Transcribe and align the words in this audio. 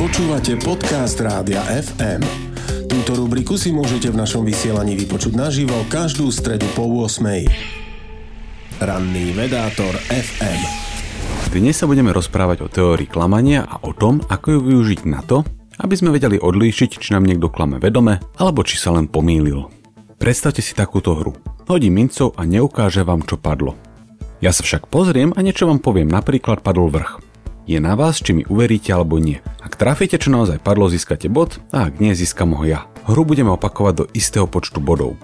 Počúvate 0.00 0.56
podcast 0.56 1.20
Rádia 1.20 1.60
FM. 1.60 2.24
Túto 2.88 3.20
rubriku 3.20 3.60
si 3.60 3.68
môžete 3.68 4.08
v 4.08 4.16
našom 4.16 4.48
vysielaní 4.48 4.96
vypočuť 4.96 5.36
naživo 5.36 5.76
každú 5.92 6.32
stredu 6.32 6.64
po 6.72 6.88
8. 6.88 7.20
Ranný 8.80 9.36
vedátor 9.36 9.92
FM. 10.08 10.60
Dnes 11.52 11.76
sa 11.76 11.84
budeme 11.84 12.16
rozprávať 12.16 12.64
o 12.64 12.72
teórii 12.72 13.04
klamania 13.04 13.68
a 13.68 13.76
o 13.84 13.92
tom, 13.92 14.24
ako 14.24 14.56
ju 14.56 14.60
využiť 14.72 15.04
na 15.04 15.20
to, 15.20 15.44
aby 15.84 15.92
sme 15.92 16.16
vedeli 16.16 16.40
odlíšiť, 16.40 16.96
či 16.96 17.12
nám 17.12 17.28
niekto 17.28 17.52
klame 17.52 17.76
vedome, 17.76 18.24
alebo 18.40 18.64
či 18.64 18.80
sa 18.80 18.96
len 18.96 19.04
pomýlil. 19.04 19.68
Predstavte 20.16 20.64
si 20.64 20.72
takúto 20.72 21.12
hru. 21.12 21.36
Hodím 21.68 22.00
mincov 22.00 22.32
a 22.40 22.48
neukáže 22.48 23.04
vám, 23.04 23.20
čo 23.28 23.36
padlo. 23.36 23.76
Ja 24.40 24.56
sa 24.56 24.64
však 24.64 24.88
pozriem 24.88 25.36
a 25.36 25.44
niečo 25.44 25.68
vám 25.68 25.84
poviem, 25.84 26.08
napríklad 26.08 26.64
padol 26.64 26.88
vrch. 26.88 27.29
Je 27.68 27.76
na 27.78 27.96
vás, 27.96 28.20
či 28.20 28.32
mi 28.32 28.42
uveríte 28.48 28.92
alebo 28.92 29.20
nie. 29.20 29.40
Ak 29.60 29.76
trafíte, 29.76 30.16
čo 30.16 30.32
naozaj 30.32 30.64
padlo, 30.64 30.88
získate 30.88 31.28
bod 31.28 31.60
a 31.70 31.88
ak 31.88 32.00
nie, 32.00 32.16
získam 32.16 32.56
ho 32.56 32.64
ja. 32.64 32.88
Hru 33.04 33.24
budeme 33.24 33.52
opakovať 33.52 33.94
do 33.94 34.04
istého 34.16 34.48
počtu 34.48 34.80
bodov. 34.80 35.16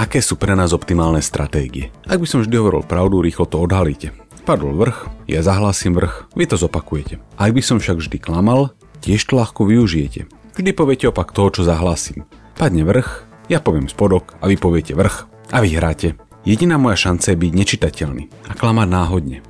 Aké 0.00 0.24
sú 0.24 0.40
pre 0.40 0.56
nás 0.56 0.72
optimálne 0.72 1.20
stratégie? 1.20 1.92
Ak 2.08 2.18
by 2.18 2.26
som 2.26 2.40
vždy 2.40 2.56
hovoril 2.56 2.82
pravdu, 2.88 3.20
rýchlo 3.20 3.44
to 3.44 3.60
odhalíte. 3.60 4.16
Padol 4.48 4.72
vrch, 4.72 5.28
ja 5.28 5.44
zahlasím 5.44 6.00
vrch, 6.00 6.32
vy 6.32 6.44
to 6.48 6.56
zopakujete. 6.56 7.20
Ak 7.36 7.52
by 7.52 7.60
som 7.60 7.76
však 7.76 8.00
vždy 8.00 8.16
klamal, 8.16 8.72
tiež 9.04 9.20
to 9.28 9.36
ľahko 9.36 9.68
využijete. 9.68 10.24
Vždy 10.56 10.70
poviete 10.72 11.12
opak 11.12 11.36
toho, 11.36 11.52
čo 11.52 11.68
zahlasím. 11.68 12.24
Padne 12.56 12.88
vrch, 12.88 13.28
ja 13.52 13.60
poviem 13.60 13.92
spodok 13.92 14.40
a 14.40 14.48
vy 14.48 14.56
poviete 14.56 14.96
vrch 14.96 15.28
a 15.52 15.60
vyhráte. 15.60 16.16
Jediná 16.48 16.80
moja 16.80 16.96
šanca 16.96 17.36
je 17.36 17.36
byť 17.36 17.52
nečitateľný 17.52 18.24
a 18.48 18.52
klamať 18.56 18.88
náhodne. 18.88 19.49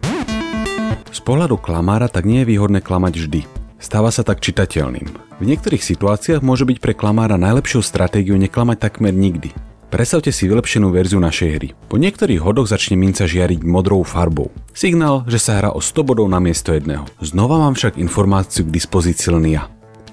Z 1.10 1.20
pohľadu 1.26 1.58
klamára 1.60 2.06
tak 2.06 2.26
nie 2.26 2.42
je 2.42 2.54
výhodné 2.54 2.80
klamať 2.80 3.14
vždy. 3.20 3.40
Stáva 3.80 4.12
sa 4.12 4.20
tak 4.20 4.44
čitateľným. 4.44 5.08
V 5.40 5.44
niektorých 5.48 5.80
situáciách 5.80 6.44
môže 6.44 6.68
byť 6.68 6.78
pre 6.84 6.92
klamára 6.92 7.40
najlepšou 7.40 7.80
stratégiou 7.80 8.36
neklamať 8.36 8.76
takmer 8.76 9.16
nikdy. 9.16 9.56
Predstavte 9.90 10.30
si 10.30 10.46
vylepšenú 10.46 10.94
verziu 10.94 11.18
našej 11.18 11.50
hry. 11.50 11.68
Po 11.90 11.98
niektorých 11.98 12.38
hodoch 12.38 12.70
začne 12.70 12.94
minca 12.94 13.26
žiariť 13.26 13.66
modrou 13.66 14.06
farbou. 14.06 14.54
Signál, 14.70 15.26
že 15.26 15.42
sa 15.42 15.58
hrá 15.58 15.74
o 15.74 15.82
100 15.82 16.06
bodov 16.06 16.30
na 16.30 16.38
miesto 16.38 16.70
jedného. 16.70 17.10
Znova 17.18 17.58
mám 17.58 17.74
však 17.74 17.98
informáciu 17.98 18.68
k 18.68 18.74
dispozícii 18.78 19.34
len 19.34 19.50
ja. 19.50 19.66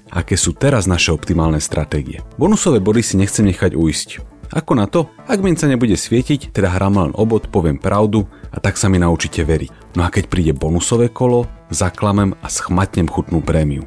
Aké 0.09 0.33
sú 0.33 0.57
teraz 0.57 0.89
naše 0.89 1.13
optimálne 1.13 1.61
stratégie? 1.61 2.25
Bonusové 2.41 2.81
body 2.81 3.05
si 3.05 3.21
nechcem 3.21 3.45
nechať 3.45 3.77
uísť. 3.77 4.23
Ako 4.51 4.75
na 4.75 4.87
to? 4.87 5.11
Ak 5.27 5.43
minca 5.43 5.67
nebude 5.67 5.95
svietiť, 5.99 6.55
teda 6.55 6.71
hrám 6.71 6.95
len 6.99 7.11
obod, 7.15 7.51
poviem 7.51 7.75
pravdu 7.75 8.27
a 8.51 8.57
tak 8.63 8.79
sa 8.79 8.87
mi 8.87 8.99
naučíte 8.99 9.43
veriť. 9.43 9.95
No 9.99 10.07
a 10.07 10.09
keď 10.11 10.31
príde 10.31 10.53
bonusové 10.55 11.11
kolo, 11.11 11.49
zaklamem 11.73 12.35
a 12.39 12.47
schmatnem 12.47 13.11
chutnú 13.11 13.43
prémiu. 13.43 13.83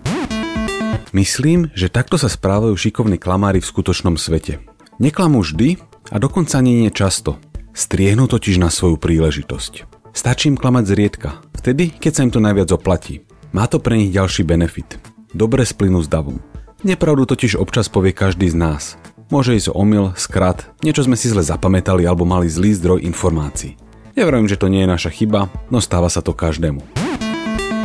Myslím, 1.11 1.73
že 1.75 1.91
takto 1.91 2.15
sa 2.15 2.31
správajú 2.31 2.77
šikovní 2.79 3.19
klamári 3.19 3.59
v 3.59 3.67
skutočnom 3.67 4.15
svete. 4.15 4.63
Neklamú 5.03 5.43
vždy 5.43 5.81
a 6.13 6.17
dokonca 6.23 6.61
ani 6.61 6.87
nie 6.87 6.91
často. 6.93 7.41
Striehnú 7.75 8.31
totiž 8.31 8.61
na 8.63 8.69
svoju 8.71 9.01
príležitosť. 9.01 9.89
Stačí 10.11 10.51
im 10.51 10.59
klamať 10.59 10.85
zriedka, 10.91 11.31
vtedy, 11.55 11.95
keď 11.95 12.13
sa 12.13 12.25
im 12.27 12.33
to 12.35 12.43
najviac 12.43 12.71
oplatí. 12.75 13.23
Má 13.51 13.67
to 13.67 13.83
pre 13.83 13.99
nich 13.99 14.15
ďalší 14.15 14.47
benefit. 14.47 14.99
Dobre 15.35 15.67
splynú 15.67 16.03
s 16.03 16.11
davom. 16.11 16.39
Nepravdu 16.83 17.27
totiž 17.27 17.59
občas 17.59 17.91
povie 17.91 18.15
každý 18.15 18.51
z 18.51 18.57
nás. 18.57 18.83
Môže 19.31 19.55
ísť 19.55 19.71
o 19.71 19.79
omyl, 19.79 20.11
skrat, 20.19 20.67
niečo 20.83 21.07
sme 21.07 21.15
si 21.15 21.31
zle 21.31 21.39
zapamätali 21.39 22.03
alebo 22.03 22.27
mali 22.27 22.51
zlý 22.51 22.75
zdroj 22.75 23.07
informácií. 23.07 23.79
Nevrajím, 24.19 24.51
že 24.51 24.59
to 24.59 24.67
nie 24.67 24.83
je 24.83 24.91
naša 24.91 25.15
chyba, 25.15 25.47
no 25.71 25.79
stáva 25.79 26.11
sa 26.11 26.19
to 26.19 26.35
každému. 26.35 26.83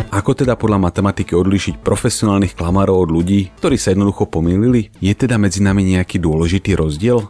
Ako 0.10 0.34
teda 0.34 0.58
podľa 0.58 0.90
matematiky 0.90 1.38
odlíšiť 1.38 1.86
profesionálnych 1.86 2.58
klamárov 2.58 2.98
od 2.98 3.10
ľudí, 3.14 3.54
ktorí 3.62 3.78
sa 3.78 3.94
jednoducho 3.94 4.26
pomýlili? 4.26 4.90
Je 4.98 5.14
teda 5.14 5.38
medzi 5.38 5.62
nami 5.62 5.86
nejaký 5.86 6.18
dôležitý 6.18 6.74
rozdiel? 6.74 7.22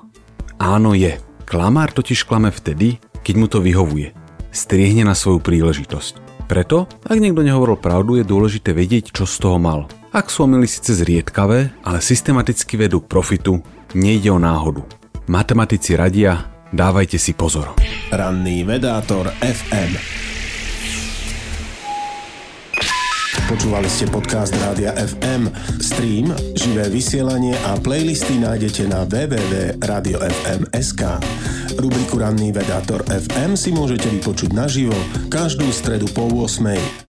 Áno 0.64 0.96
je. 0.96 1.20
Klamár 1.44 1.92
totiž 1.92 2.24
klame 2.24 2.56
vtedy, 2.56 3.04
keď 3.20 3.36
mu 3.36 3.52
to 3.52 3.60
vyhovuje. 3.60 4.16
Striehne 4.56 5.04
na 5.04 5.18
svoju 5.18 5.44
príležitosť. 5.44 6.48
Preto, 6.48 6.88
ak 7.04 7.20
niekto 7.20 7.44
nehovoril 7.44 7.76
pravdu, 7.76 8.22
je 8.22 8.24
dôležité 8.24 8.72
vedieť, 8.72 9.12
čo 9.12 9.28
z 9.28 9.44
toho 9.44 9.60
mal. 9.60 9.92
Ak 10.16 10.32
sú 10.32 10.48
omily 10.48 10.64
síce 10.64 10.96
zriedkavé, 10.96 11.76
ale 11.84 12.00
systematicky 12.00 12.80
vedú 12.80 13.04
k 13.04 13.12
profitu, 13.12 13.60
nejde 13.92 14.32
o 14.32 14.40
náhodu. 14.40 14.80
Matematici 15.28 15.92
radia, 16.00 16.56
dávajte 16.72 17.20
si 17.20 17.36
pozor. 17.36 17.76
Ranný 18.16 18.64
vedátor 18.64 19.28
FM. 19.44 19.92
Počúvali 23.52 23.92
ste 23.92 24.08
podcast 24.08 24.56
Rádia 24.56 24.96
FM. 24.96 25.52
Stream, 25.84 26.32
živé 26.56 26.88
vysielanie 26.88 27.52
a 27.68 27.76
playlisty 27.76 28.40
nájdete 28.40 28.88
na 28.88 29.04
www.radiofm.sk. 29.04 31.02
Rubriku 31.76 32.24
Ranný 32.24 32.56
vedátor 32.56 33.04
FM 33.12 33.60
si 33.60 33.76
môžete 33.76 34.08
vypočuť 34.16 34.56
naživo 34.56 34.96
každú 35.28 35.68
stredu 35.76 36.08
po 36.16 36.32
8. 36.32 37.04